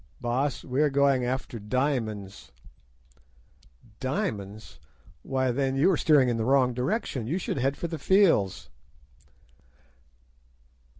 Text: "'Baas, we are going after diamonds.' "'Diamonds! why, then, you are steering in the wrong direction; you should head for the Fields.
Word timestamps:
"'Baas, 0.19 0.63
we 0.65 0.81
are 0.81 0.89
going 0.89 1.23
after 1.25 1.59
diamonds.' 1.59 2.51
"'Diamonds! 3.99 4.79
why, 5.21 5.51
then, 5.51 5.75
you 5.75 5.91
are 5.91 5.95
steering 5.95 6.27
in 6.27 6.37
the 6.37 6.43
wrong 6.45 6.73
direction; 6.73 7.27
you 7.27 7.37
should 7.37 7.59
head 7.59 7.77
for 7.77 7.87
the 7.87 7.99
Fields. 7.99 8.71